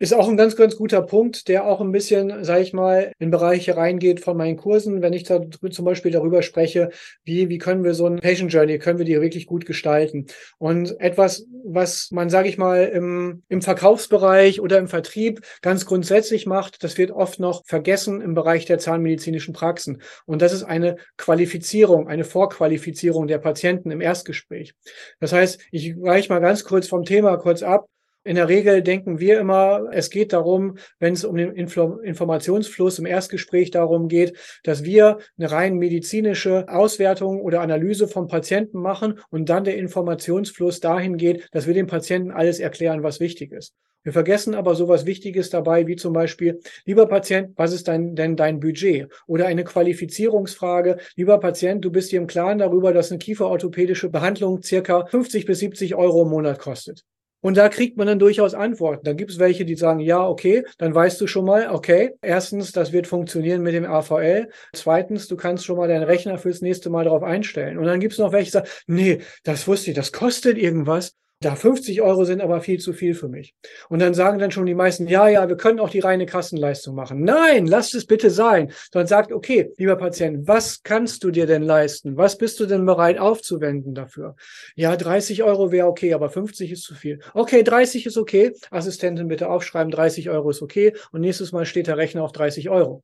[0.04, 3.32] Ist auch ein ganz, ganz guter Punkt, der auch ein bisschen, sage ich mal, in
[3.32, 5.40] Bereiche reingeht von meinen Kursen, wenn ich da
[5.72, 6.90] zum Beispiel darüber spreche,
[7.24, 10.26] wie, wie können wir so ein Patient Journey, können wir die wirklich gut gestalten.
[10.58, 16.46] Und etwas, was man, sage ich mal, im, im Verkaufsbereich oder im Vertrieb ganz grundsätzlich
[16.48, 20.02] macht, das wird oft noch vergessen im Bereich der zahnmedizinischen Praxen.
[20.26, 24.74] Und das ist eine Qualifizierung, eine Vorqualifizierung der Patienten im Erstgespräch.
[25.22, 27.88] Das heißt, ich weiche mal ganz kurz vom Thema kurz ab.
[28.26, 32.98] In der Regel denken wir immer, es geht darum, wenn es um den Info Informationsfluss
[32.98, 39.20] im Erstgespräch darum geht, dass wir eine rein medizinische Auswertung oder Analyse vom Patienten machen
[39.30, 43.74] und dann der Informationsfluss dahin geht, dass wir dem Patienten alles erklären, was wichtig ist.
[44.04, 48.38] Wir vergessen aber sowas Wichtiges dabei, wie zum Beispiel, lieber Patient, was ist dein, denn
[48.38, 49.10] dein Budget?
[49.28, 54.62] Oder eine Qualifizierungsfrage, lieber Patient, du bist dir im Klaren darüber, dass eine kieferorthopädische Behandlung
[54.62, 57.04] circa 50 bis 70 Euro im Monat kostet.
[57.44, 59.04] Und da kriegt man dann durchaus Antworten.
[59.04, 62.72] Da gibt es welche, die sagen, ja, okay, dann weißt du schon mal, okay, erstens,
[62.72, 64.50] das wird funktionieren mit dem AVL.
[64.72, 67.78] Zweitens, du kannst schon mal deinen Rechner fürs nächste Mal darauf einstellen.
[67.78, 71.18] Und dann gibt es noch welche, die sagen, nee, das wusste ich, das kostet irgendwas.
[71.44, 73.54] Da 50 Euro sind aber viel zu viel für mich.
[73.90, 76.96] Und dann sagen dann schon die meisten, ja, ja, wir können auch die reine Kassenleistung
[76.96, 77.22] machen.
[77.26, 78.72] Nein, lasst es bitte sein.
[78.94, 82.16] Sondern sagt, okay, lieber Patient, was kannst du dir denn leisten?
[82.16, 84.38] Was bist du denn bereit aufzuwenden dafür?
[84.76, 87.20] Ja, 30 Euro wäre okay, aber 50 ist zu viel.
[87.34, 88.54] Okay, 30 ist okay.
[88.72, 90.94] Assistentin bitte aufschreiben, 30 Euro ist okay.
[91.12, 93.04] Und nächstes Mal steht der Rechner auf 30 Euro.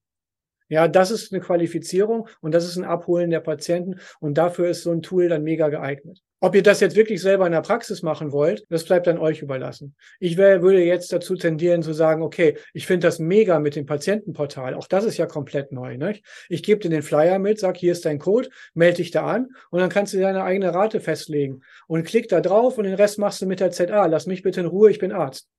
[0.69, 4.84] Ja, das ist eine Qualifizierung und das ist ein Abholen der Patienten und dafür ist
[4.84, 6.21] so ein Tool dann mega geeignet.
[6.41, 9.41] Ob ihr das jetzt wirklich selber in der Praxis machen wollt, das bleibt dann euch
[9.41, 9.95] überlassen.
[10.19, 13.86] Ich wär, würde jetzt dazu tendieren zu sagen, okay, ich finde das mega mit dem
[13.86, 14.73] Patientenportal.
[14.73, 15.97] Auch das ist ja komplett neu.
[15.97, 16.17] Ne?
[16.47, 19.49] Ich gebe dir den Flyer mit, sag, hier ist dein Code, melde dich da an
[19.69, 23.19] und dann kannst du deine eigene Rate festlegen und klick da drauf und den Rest
[23.19, 24.06] machst du mit der ZA.
[24.06, 25.49] Lass mich bitte in Ruhe, ich bin Arzt.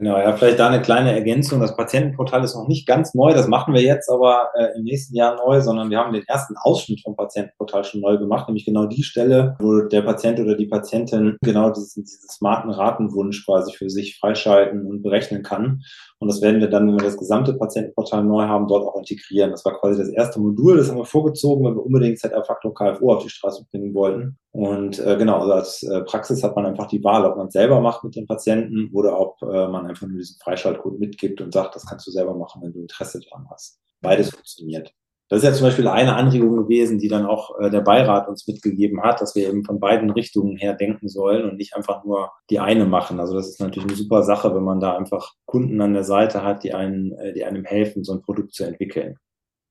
[0.00, 1.58] Genau, ja, vielleicht da eine kleine Ergänzung.
[1.58, 5.16] Das Patientenportal ist noch nicht ganz neu, das machen wir jetzt aber äh, im nächsten
[5.16, 8.86] Jahr neu, sondern wir haben den ersten Ausschnitt vom Patientenportal schon neu gemacht, nämlich genau
[8.86, 13.90] die Stelle, wo der Patient oder die Patientin genau diesen, diesen smarten Ratenwunsch quasi für
[13.90, 15.82] sich freischalten und berechnen kann.
[16.20, 19.52] Und das werden wir dann, wenn wir das gesamte Patientenportal neu haben, dort auch integrieren.
[19.52, 23.12] Das war quasi das erste Modul, das haben wir vorgezogen, weil wir unbedingt ZR-Faktor KFO
[23.12, 24.36] auf die Straße bringen wollten.
[24.50, 27.52] Und äh, genau, also als äh, Praxis hat man einfach die Wahl, ob man es
[27.52, 31.52] selber macht mit dem Patienten oder ob äh, man einfach nur diesen Freischaltcode mitgibt und
[31.52, 33.78] sagt, das kannst du selber machen, wenn du Interesse dran hast.
[34.00, 34.92] Beides funktioniert.
[35.28, 38.46] Das ist ja zum Beispiel eine Anregung gewesen, die dann auch äh, der Beirat uns
[38.46, 42.32] mitgegeben hat, dass wir eben von beiden Richtungen her denken sollen und nicht einfach nur
[42.48, 43.20] die eine machen.
[43.20, 46.42] Also das ist natürlich eine super Sache, wenn man da einfach Kunden an der Seite
[46.42, 49.16] hat, die einen, äh, die einem helfen, so ein Produkt zu entwickeln.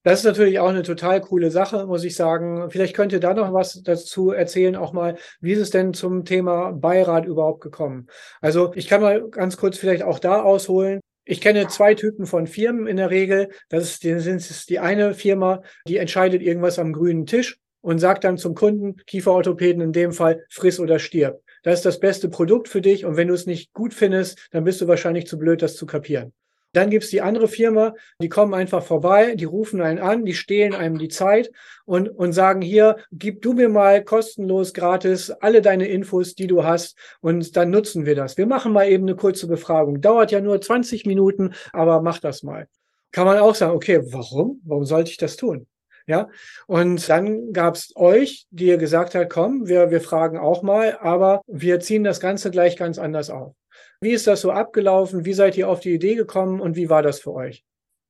[0.03, 2.69] Das ist natürlich auch eine total coole Sache, muss ich sagen.
[2.69, 6.23] Vielleicht könnt ihr da noch was dazu erzählen, auch mal, wie ist es denn zum
[6.23, 8.07] Thema Beirat überhaupt gekommen?
[8.39, 11.01] Also ich kann mal ganz kurz vielleicht auch da ausholen.
[11.29, 13.49] Ich kenne zwei Typen von Firmen in der Regel.
[13.67, 17.99] Das ist die, das ist die eine Firma, die entscheidet irgendwas am grünen Tisch und
[17.99, 21.41] sagt dann zum Kunden, Kieferorthopäden in dem Fall, friss oder stirb.
[21.63, 24.63] Das ist das beste Produkt für dich und wenn du es nicht gut findest, dann
[24.63, 26.31] bist du wahrscheinlich zu blöd, das zu kapieren.
[26.73, 30.75] Dann gibt's die andere Firma, die kommen einfach vorbei, die rufen einen an, die stehlen
[30.75, 31.51] einem die Zeit
[31.85, 36.63] und, und sagen hier, gib du mir mal kostenlos, gratis alle deine Infos, die du
[36.63, 38.37] hast und dann nutzen wir das.
[38.37, 40.01] Wir machen mal eben eine kurze Befragung.
[40.01, 42.67] Dauert ja nur 20 Minuten, aber mach das mal.
[43.11, 44.61] Kann man auch sagen, okay, warum?
[44.65, 45.67] Warum sollte ich das tun?
[46.05, 46.29] Ja,
[46.67, 51.41] und dann gab's euch, die ihr gesagt habt, komm, wir, wir fragen auch mal, aber
[51.47, 53.55] wir ziehen das Ganze gleich ganz anders auf.
[54.01, 55.25] Wie ist das so abgelaufen?
[55.25, 57.63] Wie seid ihr auf die Idee gekommen und wie war das für euch?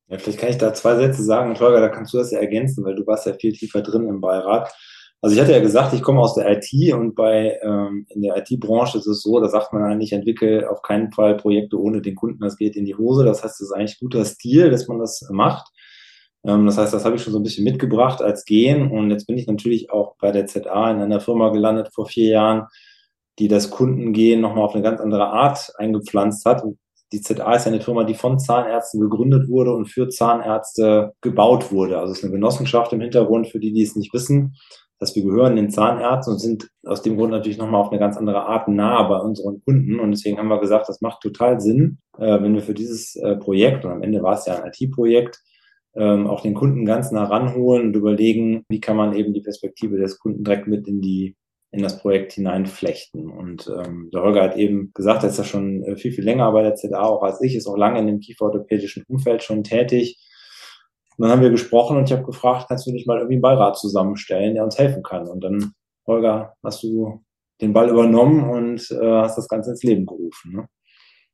[0.10, 1.50] Ja, vielleicht kann ich da zwei Sätze sagen.
[1.50, 4.08] Und Holger, da kannst du das ja ergänzen, weil du warst ja viel tiefer drin
[4.08, 4.73] im Beirat.
[5.21, 8.38] Also ich hatte ja gesagt, ich komme aus der IT und bei ähm, in der
[8.38, 12.15] IT-Branche ist es so, da sagt man eigentlich, entwickle auf keinen Fall Projekte ohne den
[12.15, 13.26] Kunden, das geht in die Hose.
[13.26, 15.67] Das heißt, es ist eigentlich guter Stil, dass man das macht.
[16.45, 18.91] Ähm, das heißt, das habe ich schon so ein bisschen mitgebracht als Gehen.
[18.91, 22.30] Und jetzt bin ich natürlich auch bei der ZA in einer Firma gelandet vor vier
[22.30, 22.67] Jahren,
[23.39, 26.63] die das Kundengehen nochmal auf eine ganz andere Art eingepflanzt hat.
[27.12, 32.00] Die ZA ist eine Firma, die von Zahnärzten gegründet wurde und für Zahnärzte gebaut wurde.
[32.00, 34.56] Also es ist eine Genossenschaft im Hintergrund, für die, die es nicht wissen,
[35.00, 38.17] dass wir gehören den Zahnärzten und sind aus dem Grund natürlich nochmal auf eine ganz
[38.17, 40.00] andere Art nah bei unseren Kunden.
[40.00, 43.36] Und deswegen haben wir gesagt, das macht total Sinn, äh, wenn wir für dieses äh,
[43.36, 45.39] Projekt, und am Ende war es ja ein IT-Projekt,
[45.95, 49.97] ähm, auch den Kunden ganz nah ranholen und überlegen, wie kann man eben die Perspektive
[49.97, 51.36] des Kunden direkt mit in die
[51.71, 53.30] in das Projekt hineinflechten.
[53.30, 56.51] Und ähm, der Holger hat eben gesagt, er ist ja schon äh, viel, viel länger
[56.51, 60.17] bei der ZA auch als ich, ist auch lange in dem kieferorthopädischen Umfeld schon tätig.
[61.17, 63.41] Und dann haben wir gesprochen und ich habe gefragt, kannst du nicht mal irgendwie einen
[63.41, 65.27] Beirat zusammenstellen, der uns helfen kann?
[65.27, 65.73] Und dann,
[66.06, 67.23] Holger, hast du
[67.60, 70.53] den Ball übernommen und äh, hast das Ganze ins Leben gerufen.
[70.53, 70.67] Ne?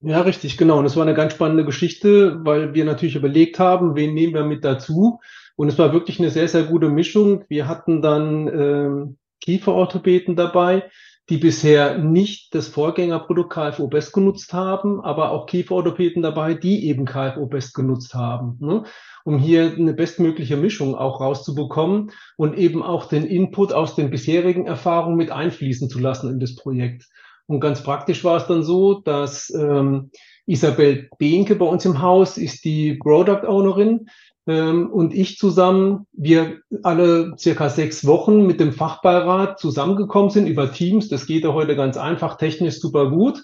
[0.06, 0.80] Ja, richtig, genau.
[0.80, 4.46] Und es war eine ganz spannende Geschichte, weil wir natürlich überlegt haben, wen nehmen wir
[4.46, 5.20] mit dazu.
[5.56, 7.44] Und es war wirklich eine sehr, sehr gute Mischung.
[7.48, 10.84] Wir hatten dann ähm, Kieferorthopäden dabei,
[11.30, 17.06] die bisher nicht das Vorgängerprodukt KFO Best genutzt haben, aber auch Kieferorthopäden dabei, die eben
[17.06, 18.84] KFO Best genutzt haben, ne?
[19.24, 24.66] um hier eine bestmögliche Mischung auch rauszubekommen und eben auch den Input aus den bisherigen
[24.66, 27.08] Erfahrungen mit einfließen zu lassen in das Projekt.
[27.46, 30.12] Und ganz praktisch war es dann so, dass ähm,
[30.46, 34.08] Isabel Behnke bei uns im Haus ist die Product Ownerin
[34.48, 40.72] ähm, und ich zusammen, wir alle circa sechs Wochen mit dem Fachbeirat zusammengekommen sind über
[40.72, 41.10] Teams.
[41.10, 43.44] Das geht ja heute ganz einfach, technisch super gut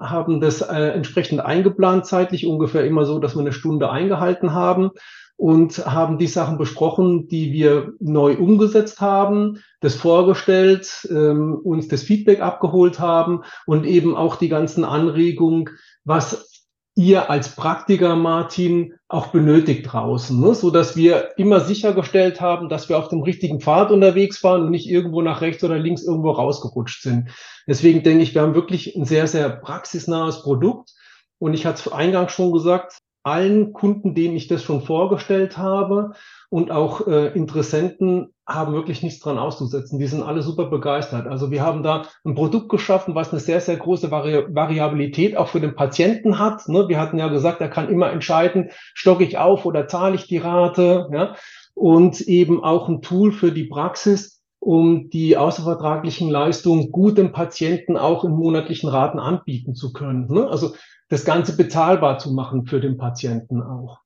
[0.00, 4.90] haben das äh, entsprechend eingeplant zeitlich, ungefähr immer so, dass wir eine Stunde eingehalten haben
[5.36, 12.02] und haben die Sachen besprochen, die wir neu umgesetzt haben, das vorgestellt, ähm, uns das
[12.02, 15.70] Feedback abgeholt haben und eben auch die ganzen Anregungen,
[16.04, 16.53] was
[16.96, 20.54] ihr als Praktiker, Martin, auch benötigt draußen, ne?
[20.54, 24.70] so dass wir immer sichergestellt haben, dass wir auf dem richtigen Pfad unterwegs waren und
[24.70, 27.30] nicht irgendwo nach rechts oder links irgendwo rausgerutscht sind.
[27.66, 30.90] Deswegen denke ich, wir haben wirklich ein sehr, sehr praxisnahes Produkt.
[31.38, 36.12] Und ich hatte es eingangs schon gesagt, allen Kunden, denen ich das schon vorgestellt habe
[36.50, 39.98] und auch äh, Interessenten haben wirklich nichts dran auszusetzen.
[39.98, 41.26] Die sind alle super begeistert.
[41.26, 45.48] Also wir haben da ein Produkt geschaffen, was eine sehr, sehr große Vari Variabilität auch
[45.48, 46.68] für den Patienten hat.
[46.68, 46.88] Ne?
[46.88, 50.38] Wir hatten ja gesagt, er kann immer entscheiden, stocke ich auf oder zahle ich die
[50.38, 51.08] Rate.
[51.12, 51.36] Ja?
[51.74, 57.96] Und eben auch ein Tool für die Praxis, um die außervertraglichen Leistungen gut dem Patienten
[57.96, 60.26] auch in monatlichen Raten anbieten zu können.
[60.30, 60.46] Ne?
[60.48, 60.74] Also
[61.08, 64.03] das Ganze bezahlbar zu machen für den Patienten auch.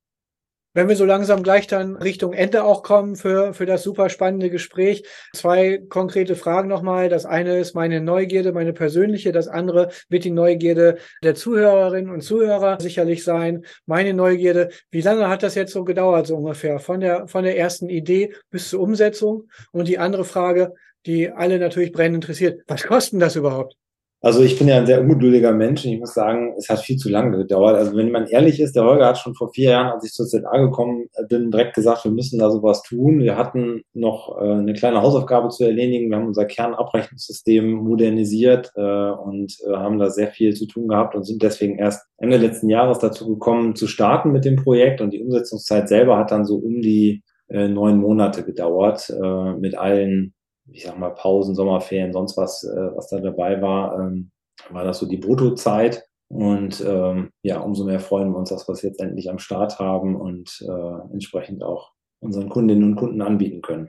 [0.78, 4.48] Wenn wir so langsam gleich dann Richtung Ende auch kommen für, für das super spannende
[4.48, 5.02] Gespräch,
[5.34, 7.08] zwei konkrete Fragen nochmal.
[7.08, 9.32] Das eine ist meine Neugierde, meine persönliche.
[9.32, 13.64] Das andere wird die Neugierde der Zuhörerinnen und Zuhörer sicherlich sein.
[13.86, 17.58] Meine Neugierde, wie lange hat das jetzt so gedauert, so ungefähr, von der, von der
[17.58, 19.48] ersten Idee bis zur Umsetzung?
[19.72, 20.74] Und die andere Frage,
[21.06, 23.74] die alle natürlich brennend interessiert, was kostet das überhaupt?
[24.20, 26.96] Also ich bin ja ein sehr ungeduldiger Mensch und ich muss sagen, es hat viel
[26.96, 27.76] zu lange gedauert.
[27.76, 30.26] Also wenn man ehrlich ist, der Holger hat schon vor vier Jahren, als ich zur
[30.26, 33.20] ZA gekommen bin, direkt gesagt, wir müssen da sowas tun.
[33.20, 36.10] Wir hatten noch äh, eine kleine Hausaufgabe zu erledigen.
[36.10, 41.14] Wir haben unser Kernabrechnungssystem modernisiert äh, und äh, haben da sehr viel zu tun gehabt
[41.14, 45.00] und sind deswegen erst Ende letzten Jahres dazu gekommen, zu starten mit dem Projekt.
[45.00, 49.78] Und die Umsetzungszeit selber hat dann so um die äh, neun Monate gedauert äh, mit
[49.78, 50.34] allen
[50.72, 54.30] ich sag mal, Pausen, Sommerferien, sonst was, äh, was da dabei war, ähm,
[54.70, 56.04] war das so die Bruttozeit.
[56.28, 59.78] Und ähm, ja, umso mehr freuen wir uns, dass wir es jetzt endlich am Start
[59.78, 63.88] haben und äh, entsprechend auch unseren Kundinnen und Kunden anbieten können.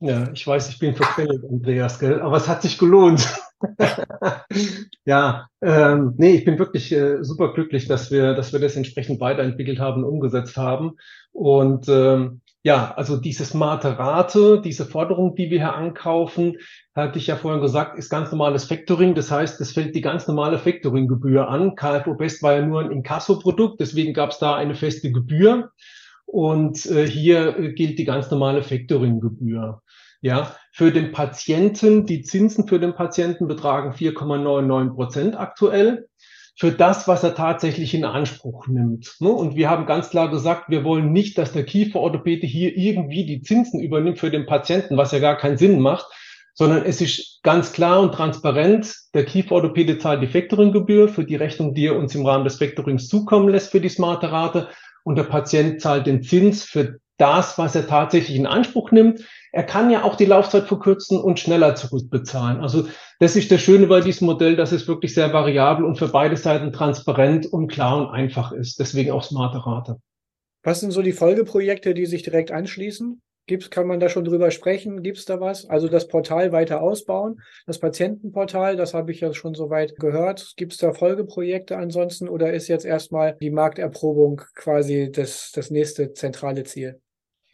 [0.00, 2.20] Ja, ich weiß, ich bin verquält, Andreas, gell?
[2.20, 3.26] aber es hat sich gelohnt.
[5.06, 9.20] ja, ähm, nee, ich bin wirklich äh, super glücklich, dass wir, dass wir das entsprechend
[9.20, 10.96] weiterentwickelt haben, umgesetzt haben.
[11.32, 16.56] Und ähm, ja, also diese smarte Rate, diese Forderung, die wir hier ankaufen,
[16.94, 19.14] hatte ich ja vorhin gesagt, ist ganz normales Factoring.
[19.14, 21.76] Das heißt, es fällt die ganz normale Factoring-Gebühr an.
[21.76, 25.72] KFO Best war ja nur ein Inkasso-Produkt, deswegen gab es da eine feste Gebühr.
[26.24, 29.82] Und äh, hier äh, gilt die ganz normale Factoring-Gebühr.
[30.22, 36.08] Ja, für den Patienten, die Zinsen für den Patienten betragen 4,99 Prozent aktuell
[36.56, 39.16] für das, was er tatsächlich in Anspruch nimmt.
[39.18, 39.28] Ne?
[39.28, 43.42] Und wir haben ganz klar gesagt, wir wollen nicht, dass der Kieferorthopäde hier irgendwie die
[43.42, 46.06] Zinsen übernimmt für den Patienten, was ja gar keinen Sinn macht,
[46.54, 51.74] sondern es ist ganz klar und transparent, der Kieferorthopäde zahlt die Factoringgebühr für die Rechnung,
[51.74, 54.68] die er uns im Rahmen des Factorings zukommen lässt für die smarte Rate
[55.02, 59.20] und der Patient zahlt den Zins für das, was er tatsächlich in Anspruch nimmt.
[59.52, 62.60] Er kann ja auch die Laufzeit verkürzen und schneller zurückbezahlen.
[62.60, 62.88] Also
[63.20, 66.36] das ist das Schöne bei diesem Modell, dass es wirklich sehr variabel und für beide
[66.36, 68.80] Seiten transparent und klar und einfach ist.
[68.80, 70.00] Deswegen auch smarte Rate.
[70.64, 73.20] Was sind so die Folgeprojekte, die sich direkt anschließen?
[73.46, 75.02] Gibt's, kann man da schon drüber sprechen?
[75.02, 75.66] Gibt es da was?
[75.66, 80.54] Also das Portal weiter ausbauen, das Patientenportal, das habe ich ja schon soweit gehört.
[80.56, 86.14] Gibt es da Folgeprojekte ansonsten oder ist jetzt erstmal die Markterprobung quasi das, das nächste
[86.14, 87.02] zentrale Ziel?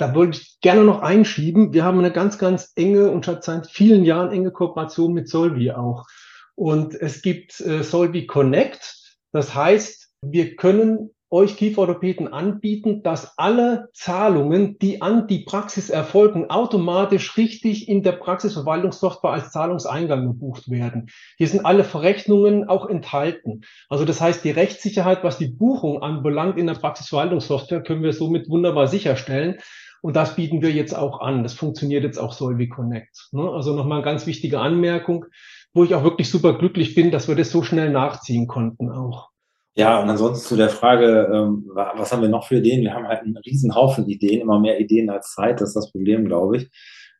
[0.00, 1.74] Da wollte ich gerne noch einschieben.
[1.74, 5.72] Wir haben eine ganz, ganz enge und schon seit vielen Jahren enge Kooperation mit Solvi
[5.72, 6.06] auch.
[6.54, 9.18] Und es gibt äh, Solvi Connect.
[9.32, 16.48] Das heißt, wir können euch Kieferorthopäden anbieten, dass alle Zahlungen, die an die Praxis erfolgen,
[16.50, 21.10] automatisch richtig in der Praxisverwaltungssoftware als Zahlungseingang gebucht werden.
[21.36, 23.60] Hier sind alle Verrechnungen auch enthalten.
[23.88, 28.48] Also das heißt, die Rechtssicherheit, was die Buchung anbelangt in der Praxisverwaltungssoftware, können wir somit
[28.48, 29.58] wunderbar sicherstellen.
[30.02, 31.42] Und das bieten wir jetzt auch an.
[31.42, 33.28] Das funktioniert jetzt auch Solvi Connect.
[33.32, 33.48] Ne?
[33.50, 35.26] Also nochmal eine ganz wichtige Anmerkung,
[35.74, 39.30] wo ich auch wirklich super glücklich bin, dass wir das so schnell nachziehen konnten auch.
[39.74, 42.82] Ja, und ansonsten zu der Frage, ähm, was haben wir noch für Ideen?
[42.82, 45.92] Wir haben halt einen riesen Haufen Ideen, immer mehr Ideen als Zeit, das ist das
[45.92, 46.70] Problem, glaube ich.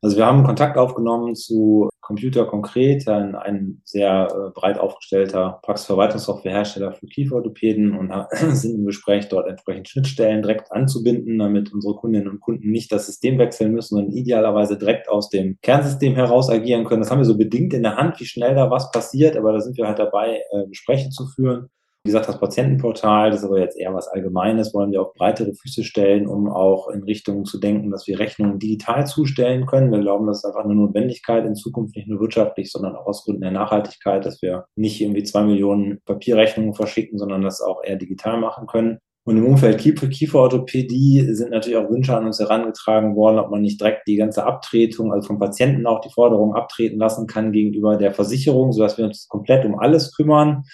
[0.03, 6.93] Also wir haben Kontakt aufgenommen zu Computer konkret, ein, ein sehr äh, breit aufgestellter Praxisverwaltungssoftwarehersteller
[6.93, 8.13] für Kieferorthopäden und
[8.57, 13.07] sind im Gespräch, dort entsprechend Schnittstellen direkt anzubinden, damit unsere Kundinnen und Kunden nicht das
[13.07, 17.01] System wechseln müssen, sondern idealerweise direkt aus dem Kernsystem heraus agieren können.
[17.01, 19.61] Das haben wir so bedingt in der Hand, wie schnell da was passiert, aber da
[19.61, 21.69] sind wir halt dabei, äh, Gespräche zu führen.
[22.03, 25.53] Wie gesagt, das Patientenportal, das ist aber jetzt eher was Allgemeines, wollen wir auf breitere
[25.53, 29.93] Füße stellen, um auch in Richtung zu denken, dass wir Rechnungen digital zustellen können.
[29.93, 33.25] Wir glauben, das ist einfach eine Notwendigkeit in Zukunft, nicht nur wirtschaftlich, sondern auch aus
[33.25, 37.97] Gründen der Nachhaltigkeit, dass wir nicht irgendwie zwei Millionen Papierrechnungen verschicken, sondern das auch eher
[37.97, 38.99] digital machen können.
[39.25, 43.61] Und im Umfeld Kiefer, Kieferorthopädie sind natürlich auch Wünsche an uns herangetragen worden, ob man
[43.61, 47.99] nicht direkt die ganze Abtretung, also vom Patienten auch die Forderung abtreten lassen kann gegenüber
[47.99, 50.65] der Versicherung, sodass wir uns komplett um alles kümmern.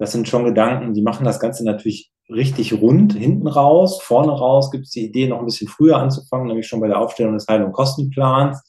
[0.00, 4.00] Das sind schon Gedanken, die machen das Ganze natürlich richtig rund hinten raus.
[4.00, 6.98] Vorne raus gibt es die Idee, noch ein bisschen früher anzufangen, nämlich schon bei der
[6.98, 8.62] Aufstellung des Heil- und Kostenplans.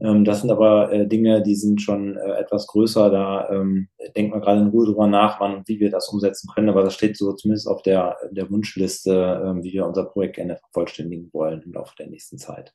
[0.00, 3.10] Ähm, das sind aber äh, Dinge, die sind schon äh, etwas größer.
[3.10, 6.48] Da ähm, denkt man gerade in Ruhe drüber nach, wann und wie wir das umsetzen
[6.54, 6.70] können.
[6.70, 10.56] Aber das steht so zumindest auf der, der Wunschliste, äh, wie wir unser Projekt gerne
[10.56, 12.72] vervollständigen wollen im Laufe der nächsten Zeit.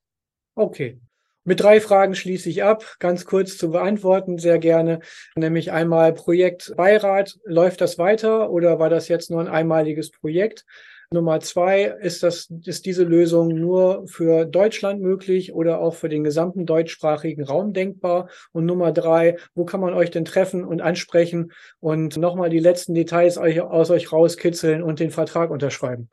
[0.54, 1.00] Okay,
[1.44, 5.00] mit drei Fragen schließe ich ab, ganz kurz zu beantworten, sehr gerne.
[5.36, 7.38] Nämlich einmal Projekt Beirat.
[7.46, 10.66] Läuft das weiter oder war das jetzt nur ein einmaliges Projekt?
[11.12, 16.24] Nummer zwei, ist das, ist diese Lösung nur für Deutschland möglich oder auch für den
[16.24, 18.30] gesamten deutschsprachigen Raum denkbar?
[18.52, 22.94] Und Nummer drei, wo kann man euch denn treffen und ansprechen und nochmal die letzten
[22.94, 26.10] Details aus euch rauskitzeln und den Vertrag unterschreiben?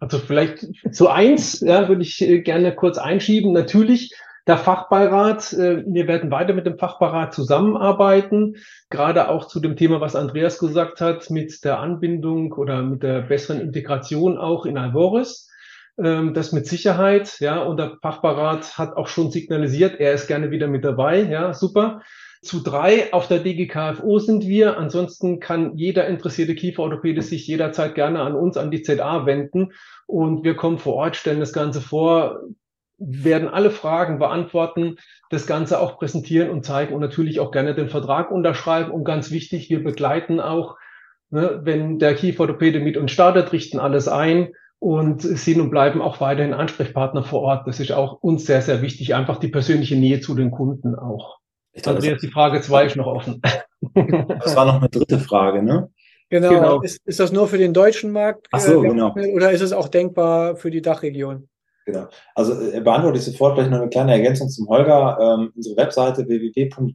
[0.00, 3.52] Also vielleicht zu eins, ja, würde ich äh, gerne kurz einschieben.
[3.52, 4.14] Natürlich
[4.46, 8.56] der Fachbeirat, äh, wir werden weiter mit dem Fachbeirat zusammenarbeiten,
[8.90, 13.22] gerade auch zu dem Thema, was Andreas gesagt hat, mit der Anbindung oder mit der
[13.22, 15.50] besseren Integration auch in Alvoris.
[15.98, 20.50] Ähm, das mit Sicherheit, ja, und der Fachbeirat hat auch schon signalisiert, er ist gerne
[20.50, 22.02] wieder mit dabei, ja, super.
[22.42, 24.78] Zu drei auf der DGKFO sind wir.
[24.78, 29.72] Ansonsten kann jeder interessierte Kieferorthopäde sich jederzeit gerne an uns, an die ZA wenden.
[30.06, 32.42] Und wir kommen vor Ort, stellen das Ganze vor,
[32.98, 34.96] werden alle Fragen beantworten,
[35.30, 38.90] das Ganze auch präsentieren und zeigen und natürlich auch gerne den Vertrag unterschreiben.
[38.90, 40.76] Und ganz wichtig, wir begleiten auch,
[41.30, 46.20] ne, wenn der Kieferorthopäde mit uns startet, richten alles ein und sind und bleiben auch
[46.20, 47.66] weiterhin Ansprechpartner vor Ort.
[47.66, 51.38] Das ist auch uns sehr, sehr wichtig, einfach die persönliche Nähe zu den Kunden auch.
[51.72, 53.40] Ich glaube, Andreas, die Frage zwei ist noch offen.
[53.94, 55.90] Das war noch eine dritte Frage, ne?
[56.28, 56.48] Genau.
[56.48, 56.80] genau.
[56.80, 58.48] Ist, ist das nur für den deutschen Markt?
[58.50, 59.14] Ach so, äh, genau.
[59.14, 61.48] Oder ist es auch denkbar für die Dachregion?
[61.86, 62.06] Genau.
[62.34, 65.18] Also äh, beantworte ich sofort gleich noch eine kleine Ergänzung zum Holger.
[65.20, 66.86] Ähm, unsere Webseite www.die-za.de,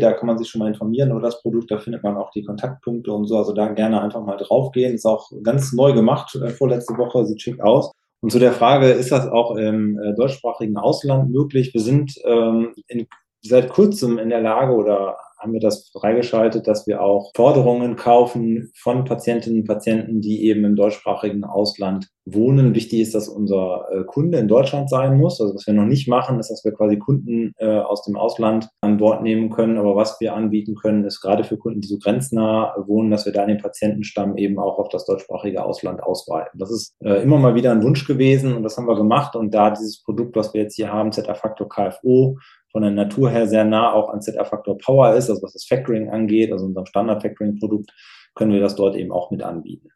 [0.00, 2.42] da kann man sich schon mal informieren über das Produkt, da findet man auch die
[2.42, 3.38] Kontaktpunkte und so.
[3.38, 4.94] Also da gerne einfach mal draufgehen.
[4.94, 7.92] Ist auch ganz neu gemacht, äh, vorletzte Woche, sieht schick aus.
[8.20, 11.72] Und zu der Frage, ist das auch im äh, deutschsprachigen Ausland möglich?
[11.72, 13.06] Wir sind ähm, in,
[13.42, 18.70] seit kurzem in der Lage oder haben wir das freigeschaltet, dass wir auch Forderungen kaufen
[18.74, 22.74] von Patientinnen und Patienten, die eben im deutschsprachigen Ausland wohnen.
[22.74, 25.40] Wichtig ist, dass unser äh, Kunde in Deutschland sein muss.
[25.40, 28.68] Also was wir noch nicht machen, ist, dass wir quasi Kunden äh, aus dem Ausland
[28.80, 29.78] an Bord nehmen können.
[29.78, 33.32] Aber was wir anbieten können, ist gerade für Kunden, die so grenznah wohnen, dass wir
[33.32, 36.58] da den Patientenstamm eben auch auf das deutschsprachige Ausland ausweiten.
[36.58, 39.36] Das ist äh, immer mal wieder ein Wunsch gewesen und das haben wir gemacht.
[39.36, 42.38] Und da dieses Produkt, was wir jetzt hier haben, ZA-Faktor KFO,
[42.72, 46.10] von der Natur her sehr nah auch an ZR-Faktor Power ist, also was das Factoring
[46.10, 47.90] angeht, also unserem Standard-Factoring-Produkt,
[48.34, 49.90] können wir das dort eben auch mit anbieten.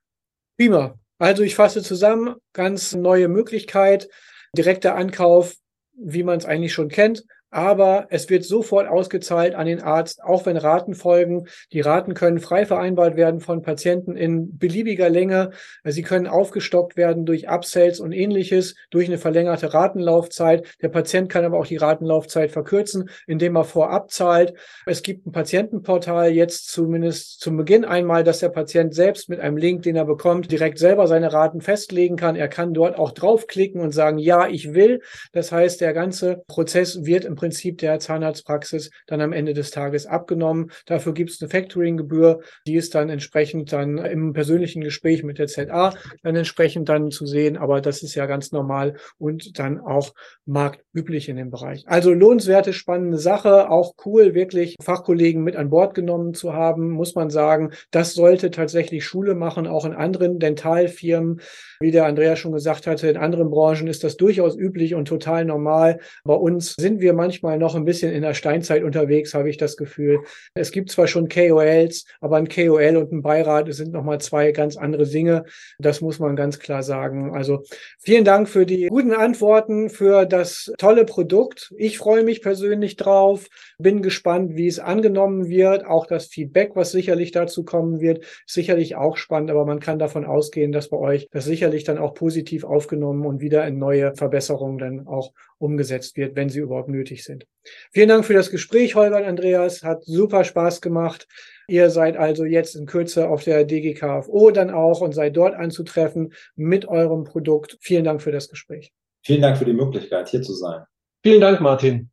[0.58, 0.98] Prima.
[1.18, 4.08] Also ich fasse zusammen, ganz neue Möglichkeit,
[4.56, 5.54] direkter Ankauf,
[5.94, 10.46] wie man es eigentlich schon kennt, aber es wird sofort ausgezahlt an den Arzt, auch
[10.46, 11.46] wenn Raten folgen.
[11.70, 15.50] Die Raten können frei vereinbart werden von Patienten in beliebiger Länge.
[15.84, 20.66] Sie können aufgestockt werden durch Upsells und ähnliches, durch eine verlängerte Ratenlaufzeit.
[20.80, 24.54] Der Patient kann aber auch die Ratenlaufzeit verkürzen, indem er vorab zahlt.
[24.86, 29.58] Es gibt ein Patientenportal jetzt zumindest zum Beginn einmal, dass der Patient selbst mit einem
[29.58, 32.34] Link, den er bekommt, direkt selber seine Raten festlegen kann.
[32.34, 35.02] Er kann dort auch draufklicken und sagen, ja, ich will.
[35.32, 40.06] Das heißt, der ganze Prozess wird im Prinzip der Zahnarztpraxis dann am Ende des Tages
[40.06, 40.70] abgenommen.
[40.86, 45.48] Dafür gibt es eine Factoring-Gebühr, die ist dann entsprechend dann im persönlichen Gespräch mit der
[45.48, 45.92] ZA
[46.22, 47.56] dann entsprechend dann zu sehen.
[47.56, 50.14] Aber das ist ja ganz normal und dann auch
[50.46, 51.82] marktüblich in dem Bereich.
[51.88, 57.16] Also lohnenswerte, spannende Sache, auch cool, wirklich Fachkollegen mit an Bord genommen zu haben, muss
[57.16, 57.72] man sagen.
[57.90, 61.40] Das sollte tatsächlich Schule machen, auch in anderen Dentalfirmen.
[61.80, 65.44] Wie der Andrea schon gesagt hatte, in anderen Branchen ist das durchaus üblich und total
[65.44, 65.98] normal.
[66.22, 69.56] Bei uns sind wir manchmal manchmal noch ein bisschen in der Steinzeit unterwegs, habe ich
[69.56, 70.20] das Gefühl.
[70.52, 74.76] Es gibt zwar schon KOLs, aber ein KOL und ein Beirat sind nochmal zwei ganz
[74.76, 75.44] andere Dinge.
[75.78, 77.34] Das muss man ganz klar sagen.
[77.34, 77.62] Also
[77.98, 81.72] vielen Dank für die guten Antworten, für das tolle Produkt.
[81.78, 83.46] Ich freue mich persönlich drauf,
[83.78, 85.86] bin gespannt, wie es angenommen wird.
[85.86, 90.26] Auch das Feedback, was sicherlich dazu kommen wird, sicherlich auch spannend, aber man kann davon
[90.26, 94.76] ausgehen, dass bei euch das sicherlich dann auch positiv aufgenommen und wieder in neue Verbesserungen
[94.76, 95.32] dann auch
[95.62, 97.46] umgesetzt wird, wenn sie überhaupt nötig sind.
[97.92, 99.82] Vielen Dank für das Gespräch, Holger und Andreas.
[99.82, 101.26] Hat super Spaß gemacht.
[101.68, 106.34] Ihr seid also jetzt in Kürze auf der DGKFO dann auch und seid dort anzutreffen
[106.56, 107.78] mit eurem Produkt.
[107.80, 108.92] Vielen Dank für das Gespräch.
[109.24, 110.82] Vielen Dank für die Möglichkeit, hier zu sein.
[111.22, 112.10] Vielen Dank, Martin.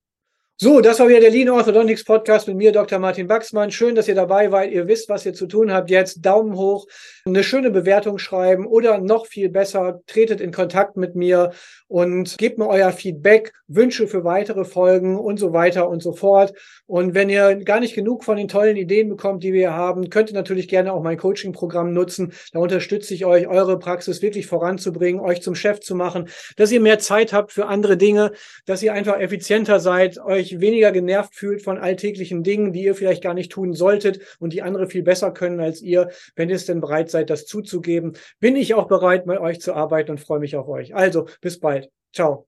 [0.61, 2.99] So, das war wieder der Lean Orthodontics Podcast mit mir, Dr.
[2.99, 3.71] Martin Wachsmann.
[3.71, 4.71] Schön, dass ihr dabei seid.
[4.71, 5.89] Ihr wisst, was ihr zu tun habt.
[5.89, 6.85] Jetzt Daumen hoch,
[7.23, 11.51] eine schöne Bewertung schreiben oder noch viel besser, tretet in Kontakt mit mir
[11.87, 16.53] und gebt mir euer Feedback, Wünsche für weitere Folgen und so weiter und so fort.
[16.87, 20.29] Und wenn ihr gar nicht genug von den tollen Ideen bekommt, die wir haben, könnt
[20.29, 22.33] ihr natürlich gerne auch mein Coaching-Programm nutzen.
[22.51, 26.81] Da unterstütze ich euch, eure Praxis wirklich voranzubringen, euch zum Chef zu machen, dass ihr
[26.81, 28.33] mehr Zeit habt für andere Dinge,
[28.65, 32.95] dass ihr einfach effizienter seid, euch euch weniger genervt fühlt von alltäglichen Dingen, die ihr
[32.95, 36.55] vielleicht gar nicht tun solltet und die andere viel besser können als ihr, wenn ihr
[36.55, 40.19] es denn bereit seid, das zuzugeben, bin ich auch bereit, mit euch zu arbeiten und
[40.19, 40.95] freue mich auf euch.
[40.95, 41.89] Also, bis bald.
[42.13, 42.47] Ciao.